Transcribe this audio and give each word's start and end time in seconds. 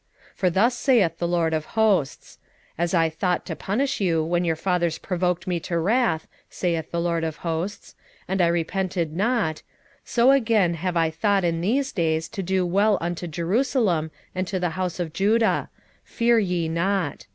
8:14 0.33 0.37
For 0.37 0.49
thus 0.49 0.75
saith 0.75 1.17
the 1.19 1.27
LORD 1.27 1.53
of 1.53 1.65
hosts; 1.77 2.39
As 2.75 2.95
I 2.95 3.07
thought 3.07 3.45
to 3.45 3.55
punish 3.55 4.01
you, 4.01 4.23
when 4.23 4.43
your 4.43 4.55
fathers 4.55 4.97
provoked 4.97 5.45
me 5.45 5.59
to 5.59 5.77
wrath, 5.77 6.27
saith 6.49 6.89
the 6.89 6.99
LORD 6.99 7.23
of 7.23 7.37
hosts, 7.45 7.93
and 8.27 8.41
I 8.41 8.47
repented 8.47 9.15
not: 9.15 9.57
8:15 9.57 9.63
So 10.05 10.31
again 10.31 10.73
have 10.73 10.97
I 10.97 11.11
thought 11.11 11.43
in 11.43 11.61
these 11.61 11.91
days 11.91 12.27
to 12.29 12.41
do 12.41 12.65
well 12.65 12.97
unto 12.99 13.27
Jerusalem 13.27 14.09
and 14.33 14.47
to 14.47 14.59
the 14.59 14.71
house 14.71 14.99
of 14.99 15.13
Judah: 15.13 15.69
fear 16.03 16.39
ye 16.39 16.67
not. 16.67 17.27